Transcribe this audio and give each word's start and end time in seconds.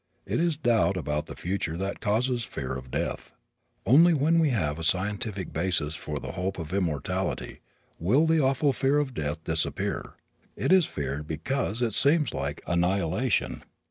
It 0.25 0.39
is 0.39 0.57
doubt 0.57 0.97
about 0.97 1.27
the 1.27 1.35
future 1.35 1.77
that 1.77 1.99
causes 1.99 2.43
fear 2.43 2.75
of 2.75 2.89
death. 2.89 3.33
Only 3.85 4.15
when 4.15 4.39
we 4.39 4.49
have 4.49 4.79
a 4.79 4.83
scientific 4.83 5.53
basis 5.53 5.93
for 5.93 6.17
the 6.17 6.31
hope 6.31 6.57
of 6.57 6.73
immortality 6.73 7.59
will 7.99 8.25
the 8.25 8.41
awful 8.41 8.73
fear 8.73 8.97
of 8.97 9.13
death 9.13 9.43
disappear. 9.43 10.13
It 10.55 10.71
is 10.73 10.87
feared 10.87 11.27
because 11.27 11.83
it 11.83 11.93
seems 11.93 12.33
like 12.33 12.63
annihilation. 12.65 13.61